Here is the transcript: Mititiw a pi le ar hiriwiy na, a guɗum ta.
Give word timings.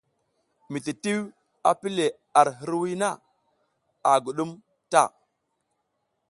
Mititiw 0.71 1.19
a 1.69 1.71
pi 1.79 1.87
le 1.97 2.05
ar 2.39 2.47
hiriwiy 2.57 2.95
na, 3.01 3.09
a 4.09 4.11
guɗum 4.23 4.51
ta. 4.91 5.01